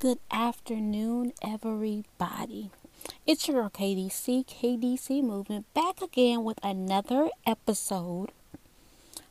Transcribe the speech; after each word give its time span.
Good 0.00 0.20
afternoon, 0.30 1.32
everybody. 1.42 2.70
It's 3.26 3.48
your 3.48 3.68
KDC, 3.68 4.46
KDC 4.46 5.24
Movement, 5.24 5.66
back 5.74 6.00
again 6.00 6.44
with 6.44 6.60
another 6.62 7.30
episode. 7.44 8.30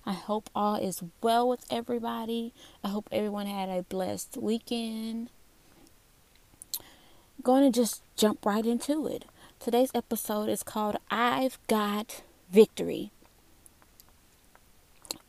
I 0.06 0.12
hope 0.12 0.50
all 0.54 0.76
is 0.76 1.02
well 1.22 1.48
with 1.48 1.64
everybody. 1.72 2.52
I 2.84 2.90
hope 2.90 3.08
everyone 3.14 3.46
had 3.46 3.70
a 3.70 3.84
blessed 3.84 4.36
weekend. 4.36 5.30
Going 7.42 7.72
to 7.72 7.80
just 7.80 8.02
jump 8.18 8.46
right 8.46 8.66
into 8.66 9.08
it. 9.08 9.24
Today's 9.62 9.92
episode 9.96 10.50
is 10.50 10.64
called 10.64 10.98
I've 11.10 11.60
Got 11.68 12.24
Victory. 12.52 13.12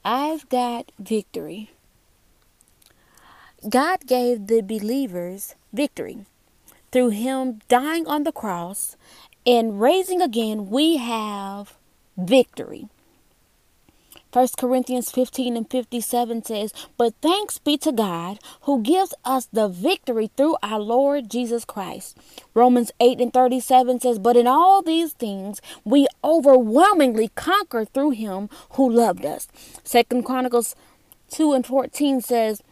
I've 0.05 0.49
got 0.49 0.91
victory. 0.99 1.71
God 3.67 4.07
gave 4.07 4.47
the 4.47 4.61
believers 4.61 5.57
victory. 5.73 6.27
Through 6.93 7.11
Him 7.11 7.61
dying 7.69 8.07
on 8.07 8.23
the 8.23 8.33
cross 8.33 8.97
and 9.45 9.81
raising 9.81 10.23
again, 10.23 10.71
we 10.71 10.99
have 10.99 11.77
victory. 12.17 12.89
1 14.33 14.49
Corinthians 14.59 15.11
15 15.11 15.57
and 15.57 15.71
57 15.71 16.45
says, 16.45 16.73
But 16.99 17.15
thanks 17.23 17.59
be 17.59 17.79
to 17.79 17.91
God 17.91 18.39
who 18.63 18.83
gives 18.83 19.15
us 19.25 19.47
the 19.47 19.69
victory 19.69 20.31
through 20.37 20.57
our 20.63 20.79
Lord 20.79 21.31
Jesus 21.31 21.65
Christ. 21.65 22.17
Romans 22.53 22.93
8 23.01 23.21
and 23.21 23.33
37 23.33 24.01
says, 24.01 24.19
But 24.19 24.37
in 24.37 24.47
all 24.47 24.83
these 24.83 25.15
things 25.15 25.63
we 25.83 26.07
overwhelmingly 26.23 27.29
conquer 27.35 27.87
through 27.87 28.11
him 28.11 28.51
who 28.73 28.89
loved 28.89 29.25
us. 29.25 29.49
2 29.85 30.23
Chronicles 30.23 30.77
2 31.31 31.55
and 31.55 31.65
14 31.67 32.21
says, 32.21 32.63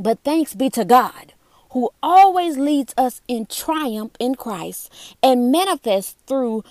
But 0.00 0.20
thanks 0.24 0.54
be 0.54 0.70
to 0.70 0.84
God 0.84 1.34
who 1.72 1.90
always 2.02 2.56
leads 2.56 2.94
us 2.96 3.20
in 3.28 3.46
triumph 3.46 4.12
in 4.18 4.34
Christ 4.34 4.90
and 5.22 5.52
manifests 5.52 6.16
through 6.26 6.64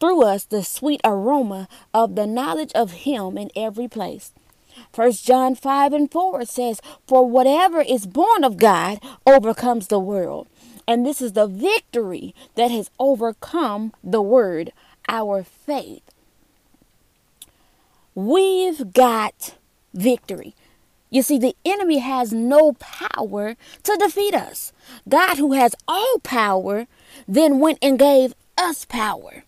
through 0.00 0.24
us 0.24 0.44
the 0.44 0.62
sweet 0.62 1.00
aroma 1.04 1.68
of 1.94 2.16
the 2.16 2.26
knowledge 2.26 2.72
of 2.74 2.90
him 3.06 3.38
in 3.38 3.50
every 3.54 3.86
place. 3.86 4.32
1 4.92 5.12
John 5.12 5.54
5 5.54 5.92
and 5.92 6.10
4 6.10 6.44
says, 6.44 6.80
For 7.06 7.24
whatever 7.26 7.80
is 7.80 8.06
born 8.06 8.42
of 8.42 8.56
God 8.56 8.98
overcomes 9.24 9.86
the 9.86 10.00
world. 10.00 10.48
And 10.86 11.06
this 11.06 11.22
is 11.22 11.32
the 11.32 11.46
victory 11.46 12.34
that 12.56 12.72
has 12.72 12.90
overcome 12.98 13.94
the 14.02 14.20
word, 14.20 14.72
our 15.08 15.44
faith. 15.44 16.02
We've 18.16 18.92
got 18.92 19.54
victory. 19.94 20.54
You 21.10 21.22
see, 21.22 21.38
the 21.38 21.56
enemy 21.64 21.98
has 21.98 22.32
no 22.32 22.72
power 22.72 23.56
to 23.84 23.96
defeat 23.96 24.34
us. 24.34 24.72
God, 25.08 25.38
who 25.38 25.52
has 25.52 25.74
all 25.86 26.18
power, 26.22 26.86
then 27.28 27.60
went 27.60 27.78
and 27.80 27.98
gave 27.98 28.34
us 28.58 28.84
power. 28.84 29.44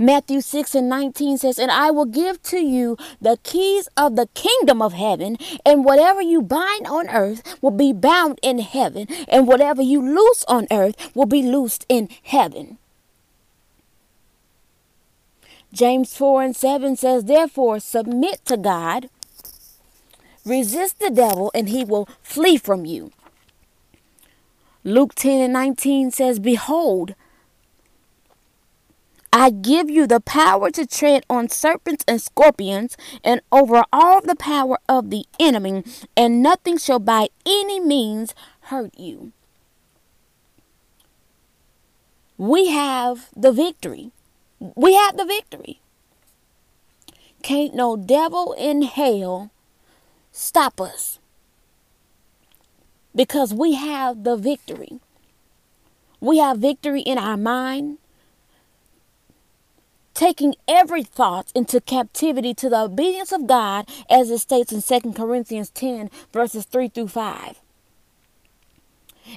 Matthew 0.00 0.40
6 0.40 0.76
and 0.76 0.88
19 0.88 1.38
says, 1.38 1.58
And 1.58 1.72
I 1.72 1.90
will 1.90 2.04
give 2.04 2.40
to 2.44 2.58
you 2.58 2.96
the 3.20 3.36
keys 3.42 3.88
of 3.96 4.14
the 4.14 4.28
kingdom 4.28 4.80
of 4.80 4.92
heaven, 4.92 5.36
and 5.66 5.84
whatever 5.84 6.22
you 6.22 6.40
bind 6.40 6.86
on 6.86 7.08
earth 7.08 7.58
will 7.60 7.72
be 7.72 7.92
bound 7.92 8.38
in 8.40 8.60
heaven, 8.60 9.08
and 9.26 9.48
whatever 9.48 9.82
you 9.82 10.00
loose 10.00 10.44
on 10.46 10.68
earth 10.70 11.10
will 11.16 11.26
be 11.26 11.42
loosed 11.42 11.84
in 11.88 12.08
heaven. 12.22 12.78
James 15.72 16.16
4 16.16 16.42
and 16.44 16.56
7 16.56 16.96
says, 16.96 17.24
Therefore, 17.24 17.80
submit 17.80 18.44
to 18.46 18.56
God, 18.56 19.10
resist 20.48 20.98
the 20.98 21.10
devil, 21.10 21.50
and 21.54 21.68
he 21.68 21.84
will 21.84 22.08
flee 22.22 22.56
from 22.56 22.84
you. 22.84 23.12
Luke 24.84 25.14
10 25.14 25.40
and 25.40 25.52
19 25.52 26.10
says, 26.10 26.38
Behold, 26.38 27.14
I 29.32 29.50
give 29.50 29.90
you 29.90 30.06
the 30.06 30.20
power 30.20 30.70
to 30.70 30.86
tread 30.86 31.24
on 31.28 31.48
serpents 31.48 32.04
and 32.08 32.20
scorpions 32.20 32.96
and 33.22 33.42
over 33.52 33.84
all 33.92 34.22
the 34.22 34.34
power 34.36 34.78
of 34.88 35.10
the 35.10 35.26
enemy, 35.38 35.84
and 36.16 36.42
nothing 36.42 36.78
shall 36.78 36.98
by 36.98 37.28
any 37.44 37.78
means 37.78 38.34
hurt 38.62 38.98
you. 38.98 39.32
We 42.38 42.68
have 42.68 43.28
the 43.36 43.52
victory. 43.52 44.12
We 44.58 44.94
have 44.94 45.16
the 45.16 45.26
victory. 45.26 45.80
Can't 47.42 47.74
no 47.74 47.96
devil 47.96 48.54
in 48.58 48.82
hell 48.82 49.50
stop 50.38 50.80
us 50.80 51.18
because 53.14 53.52
we 53.52 53.74
have 53.74 54.22
the 54.22 54.36
victory. 54.36 55.00
We 56.20 56.38
have 56.38 56.58
victory 56.58 57.00
in 57.00 57.18
our 57.18 57.36
mind, 57.36 57.98
taking 60.14 60.54
every 60.66 61.02
thought 61.02 61.52
into 61.54 61.80
captivity 61.80 62.54
to 62.54 62.68
the 62.68 62.82
obedience 62.82 63.32
of 63.32 63.46
God, 63.46 63.88
as 64.08 64.30
it 64.30 64.38
states 64.38 64.72
in 64.72 64.82
2 64.82 65.12
Corinthians 65.12 65.70
10, 65.70 66.10
verses 66.32 66.64
3 66.64 66.88
through 66.88 67.08
5. 67.08 67.60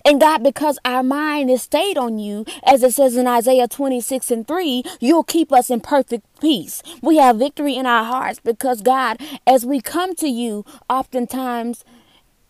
And 0.06 0.22
God, 0.22 0.44
because 0.44 0.80
our 0.86 1.04
mind 1.04 1.50
is 1.50 1.64
stayed 1.64 1.98
on 1.98 2.18
you, 2.18 2.46
as 2.64 2.82
it 2.82 2.94
says 2.94 3.16
in 3.16 3.28
Isaiah 3.28 3.68
26 3.68 4.32
and 4.32 4.48
3, 4.48 4.84
you'll 5.00 5.24
keep 5.24 5.52
us 5.52 5.70
in 5.70 5.82
perfect 5.82 6.31
peace. 6.42 6.84
We 7.02 7.18
have 7.18 7.38
victory 7.38 7.76
in 7.76 7.86
our 7.86 8.04
hearts 8.04 8.40
because, 8.44 8.82
God, 8.82 9.18
as 9.48 9.66
we 9.66 9.80
come 9.80 10.16
to 10.16 10.28
you, 10.28 10.66
oftentimes 10.90 11.86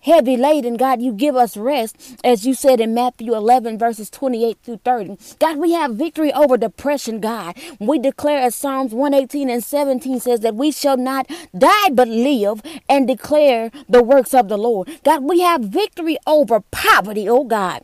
heavy 0.01 0.35
laden. 0.35 0.77
God, 0.77 1.01
you 1.01 1.13
give 1.13 1.35
us 1.35 1.55
rest, 1.55 2.17
as 2.23 2.45
you 2.45 2.53
said 2.53 2.79
in 2.79 2.93
Matthew 2.93 3.33
11, 3.33 3.77
verses 3.77 4.09
28 4.09 4.57
through 4.63 4.81
30. 4.83 5.17
God, 5.39 5.57
we 5.57 5.71
have 5.73 5.95
victory 5.95 6.33
over 6.33 6.57
depression, 6.57 7.19
God. 7.19 7.55
We 7.79 7.99
declare, 7.99 8.41
as 8.41 8.55
Psalms 8.55 8.93
118 8.93 9.49
and 9.49 9.63
17 9.63 10.19
says, 10.19 10.39
that 10.41 10.55
we 10.55 10.71
shall 10.71 10.97
not 10.97 11.29
die 11.57 11.89
but 11.91 12.07
live 12.07 12.61
and 12.89 13.07
declare 13.07 13.71
the 13.87 14.03
works 14.03 14.33
of 14.33 14.49
the 14.49 14.57
Lord. 14.57 14.89
God, 15.03 15.23
we 15.23 15.41
have 15.41 15.61
victory 15.61 16.17
over 16.25 16.61
poverty, 16.71 17.29
oh 17.29 17.43
God. 17.43 17.83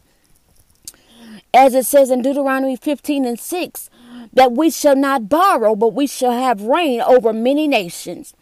As 1.54 1.74
it 1.74 1.86
says 1.86 2.12
in 2.12 2.22
Deuteronomy 2.22 2.76
15 2.76 3.26
and 3.26 3.40
6, 3.40 3.90
that 4.34 4.52
we 4.52 4.70
shall 4.70 4.96
not 4.96 5.30
borrow, 5.30 5.76
but 5.76 5.94
we 5.94 6.08
shall 6.08 6.32
have 6.32 6.62
reign 6.62 7.02
over 7.02 7.34
many 7.34 7.68
nations. 7.68 8.34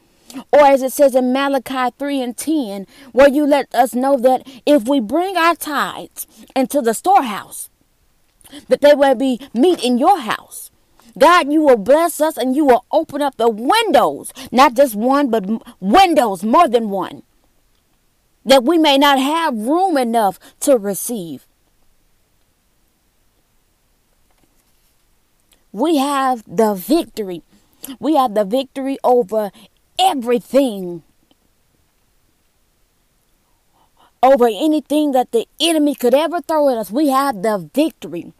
Or 0.51 0.62
as 0.62 0.81
it 0.81 0.92
says 0.92 1.16
in 1.16 1.31
Malachi 1.31 1.94
3 1.98 2.22
and 2.22 2.38
10, 2.38 2.88
where 3.12 3.30
you 3.30 3.45
let 3.45 3.74
us 3.74 3.94
know 3.94 4.18
that 4.18 4.48
if 4.66 4.88
we 4.88 5.00
bring 5.00 5.38
our 5.38 5.56
tithes 5.56 6.27
into 6.56 6.81
the 6.81 6.94
storehouse, 6.94 7.69
that 8.68 8.81
there 8.81 8.98
will 8.98 9.16
be 9.16 9.39
meat 9.54 9.83
in 9.83 9.98
your 9.98 10.19
house. 10.19 10.72
God, 11.18 11.51
you 11.51 11.62
will 11.62 11.77
bless 11.77 12.19
us 12.19 12.38
and 12.38 12.56
you 12.56 12.66
will 12.66 12.86
open 12.92 13.22
up 13.22 13.38
the 13.38 13.50
windows, 13.50 14.33
not 14.51 14.74
just 14.74 14.95
one, 14.95 15.30
but 15.30 15.45
windows, 15.80 16.44
more 16.44 16.68
than 16.68 16.89
one, 16.89 17.24
that 18.44 18.63
we 18.63 18.77
may 18.77 18.98
not 18.98 19.19
have 19.19 19.56
room 19.57 19.98
enough 19.98 20.39
to 20.62 20.77
receive. 20.77 21.48
We 25.75 25.98
have 25.98 26.42
the 26.48 26.74
victory. 26.74 27.44
We 28.00 28.16
have 28.16 28.33
the 28.33 28.45
victory 28.45 28.98
over 29.04 29.51
everything 30.00 31.04
over 34.24 34.48
anything 34.48 35.12
that 35.12 35.33
the 35.33 35.48
enemy 35.60 35.94
could 35.94 36.13
ever 36.13 36.39
throw 36.39 36.69
at 36.69 36.77
us. 36.77 36.92
We 36.92 37.10
have 37.10 37.42
the 37.42 37.69
victory. 37.74 38.31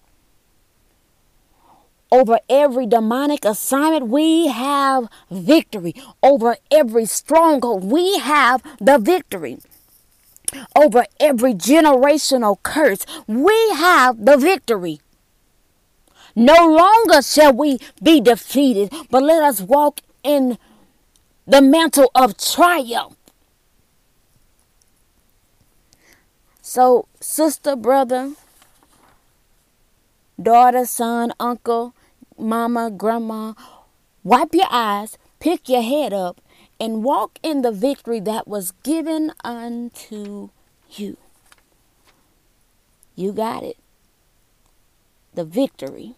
Over 2.10 2.40
every 2.50 2.88
demonic 2.88 3.44
assignment, 3.44 4.08
we 4.08 4.48
have 4.48 5.10
victory. 5.30 5.94
Over 6.24 6.56
every 6.72 7.06
stronghold, 7.06 7.84
we 7.84 8.18
have 8.20 8.64
the 8.80 8.98
victory. 8.98 9.58
Over 10.74 11.06
every 11.20 11.54
generational 11.54 12.56
curse, 12.64 13.06
we 13.28 13.58
have 13.76 14.24
the 14.24 14.38
victory. 14.38 15.02
No 16.36 16.68
longer 16.68 17.22
shall 17.22 17.54
we 17.54 17.80
be 18.04 18.20
defeated, 18.20 18.94
but 19.10 19.24
let 19.24 19.42
us 19.42 19.62
walk 19.62 20.02
in 20.22 20.58
the 21.48 21.62
mantle 21.62 22.12
of 22.14 22.38
triumph. 22.38 23.16
So, 26.62 27.08
sister, 27.22 27.76
brother, 27.78 28.34
daughter, 30.42 30.86
son, 30.86 31.32
uncle, 31.40 31.94
mama, 32.38 32.92
grandma, 32.92 33.54
wipe 34.24 34.54
your 34.54 34.68
eyes, 34.70 35.18
pick 35.40 35.70
your 35.70 35.84
head 35.84 36.12
up, 36.12 36.42
and 36.80 37.04
walk 37.04 37.40
in 37.44 37.62
the 37.62 37.72
victory 37.72 38.20
that 38.20 38.48
was 38.48 38.72
given 38.84 39.32
unto 39.44 40.50
you. 40.90 41.18
You 43.16 43.32
got 43.32 43.64
it. 43.64 43.78
The 45.34 45.46
victory 45.46 46.16